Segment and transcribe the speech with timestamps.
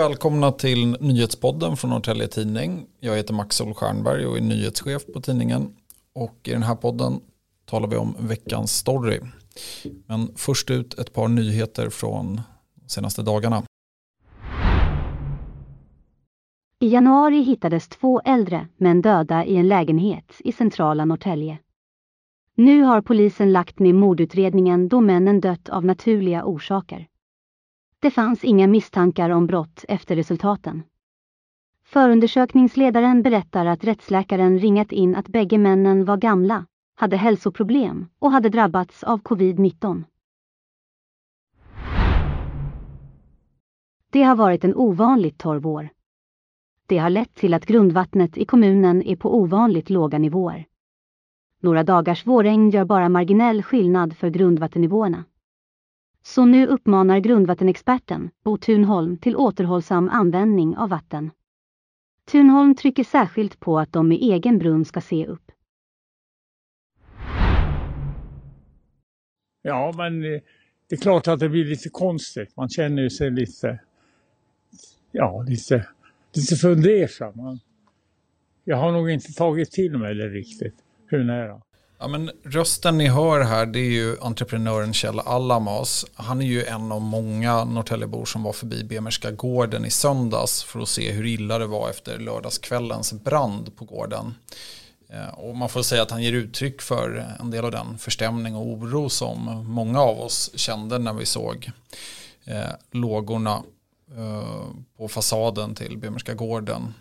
[0.00, 2.86] välkomna till nyhetspodden från Norrtälje Tidning.
[3.00, 5.74] Jag heter Max Stjernberg och är nyhetschef på tidningen.
[6.14, 7.20] Och i den här podden
[7.64, 9.20] talar vi om veckans story.
[10.06, 12.40] Men först ut ett par nyheter från
[12.74, 13.62] de senaste dagarna.
[16.80, 21.58] I januari hittades två äldre män döda i en lägenhet i centrala Norrtälje.
[22.56, 27.06] Nu har polisen lagt ner mordutredningen då männen dött av naturliga orsaker.
[28.02, 30.82] Det fanns inga misstankar om brott efter resultaten.
[31.84, 38.48] Förundersökningsledaren berättar att rättsläkaren ringat in att bägge männen var gamla, hade hälsoproblem och hade
[38.48, 40.04] drabbats av covid-19.
[44.10, 45.88] Det har varit en ovanligt torr vår.
[46.86, 50.66] Det har lett till att grundvattnet i kommunen är på ovanligt låga nivåer.
[51.60, 55.24] Några dagars vårregn gör bara marginell skillnad för grundvattennivåerna.
[56.22, 61.30] Så nu uppmanar grundvattenexperten Bo Thunholm till återhållsam användning av vatten.
[62.30, 65.52] Thunholm trycker särskilt på att de med egen brunn ska se upp.
[69.62, 70.40] Ja, men eh,
[70.88, 72.56] det är klart att det blir lite konstigt.
[72.56, 73.80] Man känner ju sig lite,
[75.12, 75.86] ja, lite,
[76.32, 77.58] lite fundersam.
[78.64, 80.74] Jag har nog inte tagit till mig det riktigt,
[81.06, 81.62] hur nära.
[82.02, 86.06] Ja, men rösten ni hör här det är ju entreprenören Kjell Allamas.
[86.14, 90.80] Han är ju en av många Norrtäljebor som var förbi Bemerska gården i söndags för
[90.80, 94.34] att se hur illa det var efter lördagskvällens brand på gården.
[95.08, 98.56] Eh, och man får säga att han ger uttryck för en del av den förstämning
[98.56, 101.70] och oro som många av oss kände när vi såg
[102.44, 103.62] eh, lågorna
[104.16, 104.64] eh,
[104.96, 106.94] på fasaden till Bemerska gården.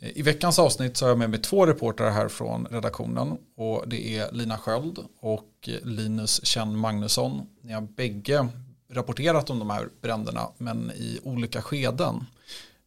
[0.00, 4.16] I veckans avsnitt så har jag med mig två reportrar här från redaktionen och det
[4.18, 7.46] är Lina Sköld och Linus Känn Magnusson.
[7.62, 8.48] Ni har bägge
[8.90, 12.26] rapporterat om de här bränderna men i olika skeden.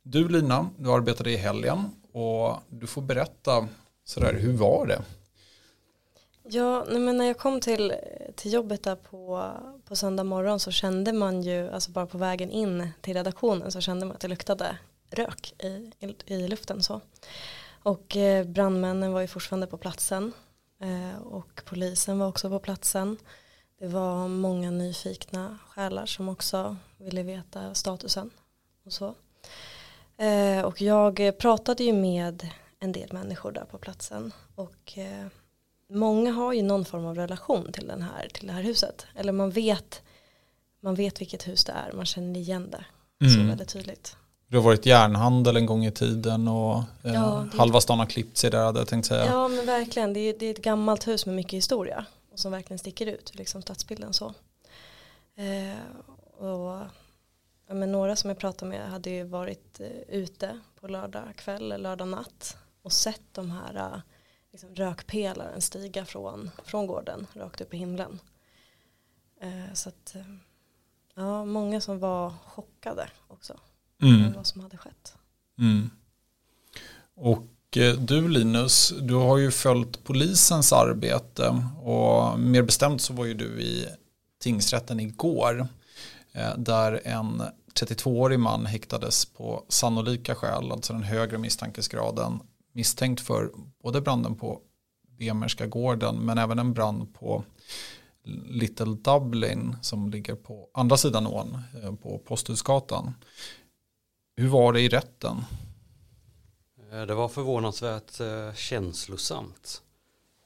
[0.04, 3.68] Du Lina, du arbetade i helgen och du får berätta
[4.06, 5.02] sådär, hur var det?
[6.44, 7.94] Ja, men när jag kom till,
[8.36, 9.52] till jobbet där på,
[9.88, 13.82] på söndag morgon så kände man ju, alltså bara på vägen in till redaktionen så
[13.82, 14.78] kände man att det luktade
[15.12, 17.02] rök i, i, i luften så.
[17.84, 20.34] Och eh, brandmännen var ju fortfarande på platsen
[20.82, 23.18] eh, och polisen var också på platsen.
[23.80, 28.30] Det var många nyfikna själar som också ville veta statusen
[28.86, 29.16] och så.
[30.18, 35.28] Eh, och jag pratade ju med en del människor där på platsen och eh,
[35.90, 39.06] många har ju någon form av relation till, den här, till det här huset.
[39.16, 40.02] Eller man vet,
[40.80, 42.86] man vet vilket hus det är, man känner igen det
[43.26, 43.34] mm.
[43.34, 44.18] så väldigt tydligt.
[44.52, 47.58] Det har varit järnhandel en gång i tiden och eh, ja, det...
[47.58, 49.26] halva stan har klippt sig där hade jag tänkt säga.
[49.26, 52.52] Ja men verkligen, det är, det är ett gammalt hus med mycket historia och som
[52.52, 54.34] verkligen sticker ut, liksom stadsbilden så.
[55.36, 56.80] Eh, och
[57.68, 61.64] ja, men några som jag pratade med hade ju varit eh, ute på lördag kväll
[61.64, 64.00] eller lördag natt och sett de här eh,
[64.52, 68.20] liksom, rökpelaren stiga från, från gården rakt upp i himlen.
[69.42, 70.36] Eh, så att, eh,
[71.16, 73.58] ja, många som var chockade också
[74.02, 74.34] mm.
[74.34, 75.14] vad som hade skett.
[75.60, 75.90] Mm.
[77.16, 83.26] Och eh, du Linus, du har ju följt polisens arbete och mer bestämt så var
[83.26, 83.88] ju du i
[84.40, 85.68] tingsrätten igår
[86.32, 87.44] eh, där en
[87.80, 92.40] 32-årig man häktades på sannolika skäl, alltså den högre misstankesgraden,
[92.74, 93.50] misstänkt för
[93.84, 94.62] både branden på
[95.18, 97.44] Bemerska gården men även en brand på
[98.46, 103.14] Little Dublin som ligger på andra sidan ån eh, på Posthusgatan.
[104.42, 105.44] Hur var det i rätten?
[106.92, 109.82] Eh, det var förvånansvärt eh, känslosamt.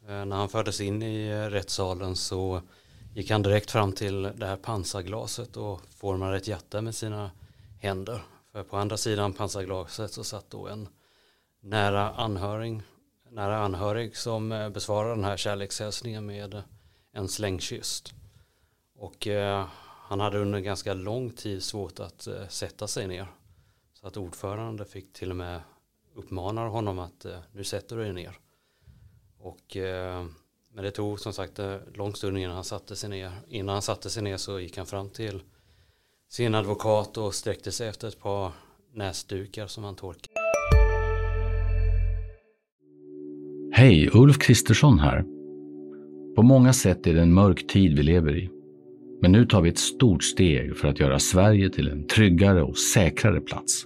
[0.07, 2.61] Eh, när han fördes in i eh, rättssalen så
[3.13, 7.31] gick han direkt fram till det här pansarglaset och formade ett hjärta med sina
[7.79, 8.21] händer.
[8.51, 10.87] För på andra sidan pansarglaset så satt då en
[11.61, 12.81] nära anhörig,
[13.31, 16.63] nära anhörig som eh, besvarade den här kärlekshälsningen med
[17.13, 18.03] en slängkyss.
[18.95, 19.27] Och
[20.07, 23.27] han hade under ganska lång tid svårt att sätta sig ner.
[24.05, 25.61] Så att ordförande fick till och med
[26.15, 28.37] uppmana honom att eh, nu sätter du dig ner.
[29.39, 30.25] Och, eh,
[30.73, 33.31] men det tog som sagt eh, lång stund innan han satte sig ner.
[33.47, 35.41] Innan han satte sig ner så gick han fram till
[36.29, 38.51] sin advokat och sträckte sig efter ett par
[38.93, 40.33] näsdukar som han torkade.
[43.71, 45.21] Hej, Ulf Kristersson här.
[46.35, 48.49] På många sätt är det en mörk tid vi lever i.
[49.21, 52.77] Men nu tar vi ett stort steg för att göra Sverige till en tryggare och
[52.77, 53.85] säkrare plats.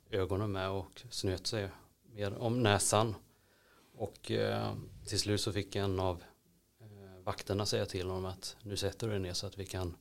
[0.11, 1.69] ögonen med och snöt sig
[2.13, 3.15] mer om näsan.
[3.95, 4.73] Och eh,
[5.05, 6.23] till slut så fick en av
[6.79, 9.95] eh, vakterna säga till honom att nu sätter du dig ner så att vi kan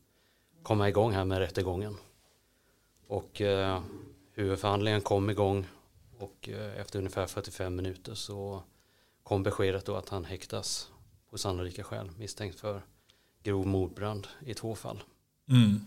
[0.63, 1.97] komma igång här med rättegången.
[3.07, 3.83] Och eh,
[4.33, 5.67] huvudförhandlingen kom igång
[6.19, 8.63] och eh, efter ungefär 45 minuter så
[9.23, 10.91] kom beskedet då att han häktas
[11.31, 12.83] på sannolika skäl misstänkt för
[13.43, 15.03] grov mordbrand i två fall.
[15.49, 15.81] Mm.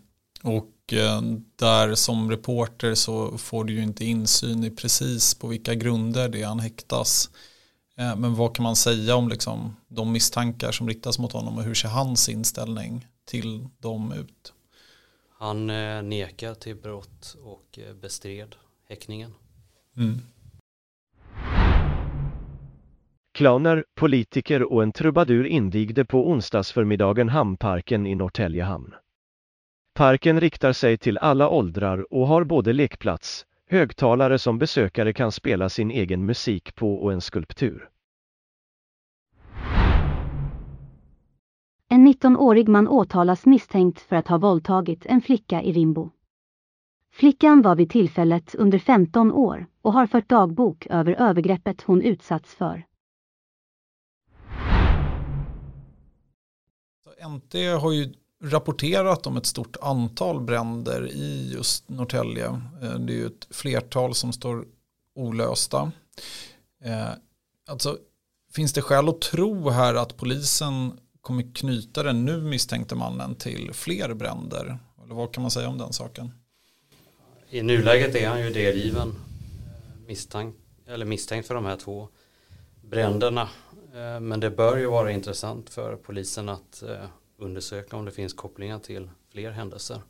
[0.44, 1.22] Och eh,
[1.56, 6.42] där som reporter så får du ju inte insyn i precis på vilka grunder det
[6.42, 7.30] är han häktas.
[7.98, 11.63] Eh, men vad kan man säga om liksom de misstankar som riktas mot honom och
[11.63, 14.54] hur ser hans inställning till dem ut?
[15.40, 18.56] Han eh, nekar till brott och bestred
[18.89, 19.34] häckningen.
[19.98, 20.19] Mm.
[23.34, 28.94] Clowner, politiker och en trubadur invigde på onsdagsförmiddagen Hamnparken i Norrtälje hamn.
[29.95, 35.69] Parken riktar sig till alla åldrar och har både lekplats, högtalare som besökare kan spela
[35.69, 37.90] sin egen musik på och en skulptur.
[41.90, 46.10] En 19-årig man åtalas misstänkt för att ha våldtagit en flicka i Rimbo.
[47.12, 52.56] Flickan var vid tillfället under 15 år och har fört dagbok över övergreppet hon utsatts
[52.56, 52.86] för.
[57.28, 58.13] NT har ju
[58.44, 62.45] rapporterat om ett stort antal bränder i just Norrtälje.
[62.81, 64.66] Eh, det är ju ett flertal som står
[65.16, 65.92] olösta.
[66.84, 67.10] Eh,
[67.68, 67.98] alltså,
[68.54, 73.74] finns det skäl att tro här att polisen kommer knyta den nu misstänkte mannen till
[73.74, 74.78] fler bränder?
[75.04, 76.31] Eller vad kan man säga om den saken?
[77.50, 82.07] I nuläget är han ju delgiven eh, misstänkt, eller misstänkt för de här två
[82.81, 83.50] bränderna.
[84.22, 86.84] Men det bör ju vara intressant för polisen att
[87.44, 90.01] undersöka om det finns kopplingar till fler händelser.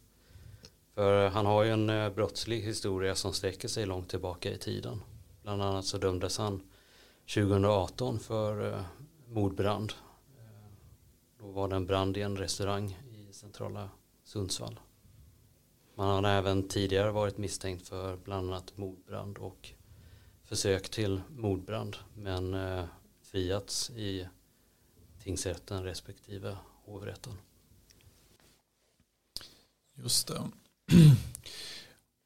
[0.94, 5.02] För han har ju en eh, brottslig historia som sträcker sig långt tillbaka i tiden.
[5.42, 6.62] Bland annat så dömdes han
[7.34, 8.82] 2018 för eh,
[9.28, 9.94] mordbrand.
[10.38, 10.72] Eh,
[11.40, 13.90] då var det en brand i en restaurang i centrala
[14.24, 14.80] Sundsvall.
[15.96, 19.70] Man har även tidigare varit misstänkt för bland annat mordbrand och
[20.44, 22.56] försök till mordbrand men
[23.22, 24.28] friats i
[25.24, 27.34] tingsrätten respektive hovrätten.
[29.96, 30.42] Just det.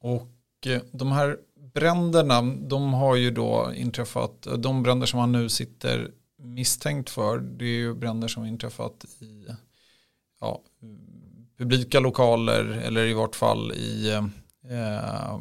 [0.00, 1.38] Och eh, de här
[1.74, 7.64] bränderna, de har ju då inträffat, de bränder som han nu sitter misstänkt för, det
[7.64, 9.46] är ju bränder som inträffat i
[10.40, 10.62] ja,
[11.58, 14.10] publika lokaler eller i vart fall i
[14.68, 15.38] eh,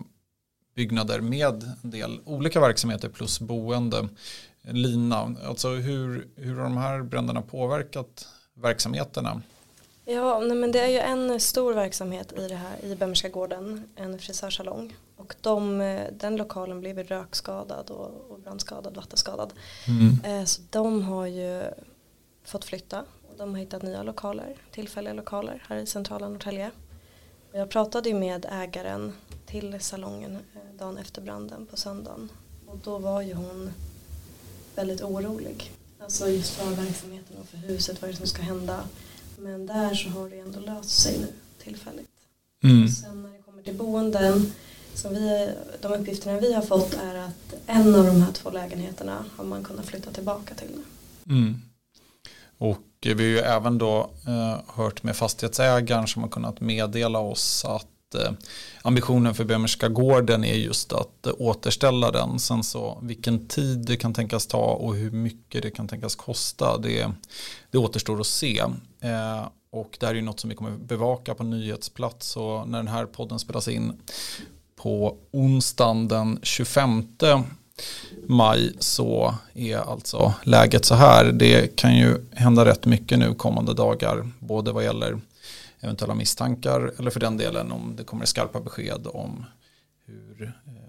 [0.75, 4.07] byggnader med en del olika verksamheter plus boende.
[4.61, 8.27] Lina, alltså hur, hur har de här bränderna påverkat
[8.61, 9.41] verksamheterna?
[10.05, 13.89] Ja, nej, men det är ju en stor verksamhet i det här i Bemmerska gården,
[13.95, 14.95] en frisörsalong.
[15.15, 15.77] Och de,
[16.11, 19.53] den lokalen blev rökskadad och, och brandskadad, vattenskadad.
[19.87, 20.39] Mm.
[20.39, 21.63] Eh, så de har ju
[22.43, 26.71] fått flytta och de har hittat nya lokaler, tillfälliga lokaler här i centrala Norrtälje.
[27.51, 29.13] Jag pratade ju med ägaren
[29.45, 32.29] till salongen eh, dagen efter branden på söndagen
[32.67, 33.71] och då var ju hon
[34.75, 38.83] väldigt orolig Alltså just för verksamheten och för huset, vad är det som ska hända.
[39.37, 41.27] Men där så har det ändå löst sig nu
[41.63, 42.09] tillfälligt.
[42.63, 42.87] Mm.
[42.87, 44.51] Sen när det kommer till boenden,
[44.93, 45.49] som vi,
[45.81, 49.63] de uppgifterna vi har fått är att en av de här två lägenheterna har man
[49.63, 50.83] kunnat flytta tillbaka till nu.
[51.35, 51.61] Mm.
[52.57, 57.65] Och vi har ju även då eh, hört med fastighetsägaren som har kunnat meddela oss
[57.65, 58.31] att att eh,
[58.81, 62.39] ambitionen för Böhmerska gården är just att eh, återställa den.
[62.39, 66.77] Sen så vilken tid det kan tänkas ta och hur mycket det kan tänkas kosta
[66.77, 67.11] det,
[67.71, 68.59] det återstår att se.
[69.01, 72.77] Eh, och det här är ju något som vi kommer bevaka på nyhetsplats och när
[72.77, 73.93] den här podden spelas in
[74.75, 77.03] på onsdagen den 25
[78.27, 81.25] maj så är alltså läget så här.
[81.25, 85.19] Det kan ju hända rätt mycket nu kommande dagar både vad gäller
[85.81, 89.45] eventuella misstankar eller för den delen om det kommer skarpa besked om
[90.05, 90.87] hur eh,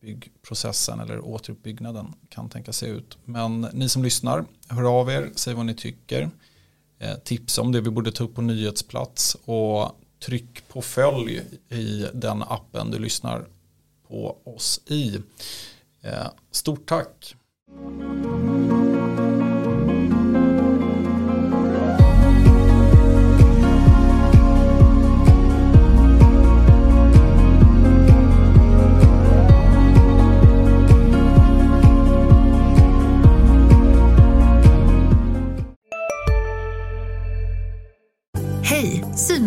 [0.00, 3.18] byggprocessen eller återuppbyggnaden kan tänka se ut.
[3.24, 6.30] Men ni som lyssnar, hör av er, säg vad ni tycker.
[6.98, 11.42] Eh, tipsa tips om det vi borde ta upp på nyhetsplats och tryck på följ
[11.68, 13.48] i den appen du lyssnar
[14.08, 15.22] på oss i.
[16.02, 17.34] Eh, stort tack!